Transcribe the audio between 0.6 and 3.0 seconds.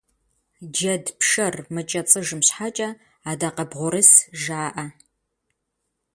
Джэд пшэр мыкӏэцыжым щхьэкӏэ